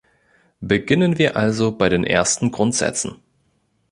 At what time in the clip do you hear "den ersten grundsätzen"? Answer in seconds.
1.87-3.21